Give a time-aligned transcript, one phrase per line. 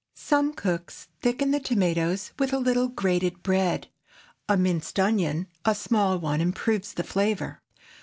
[0.15, 3.87] Some cooks thicken the tomatoes with a little grated bread.
[4.49, 7.61] A minced onion—a small one—improves the flavor.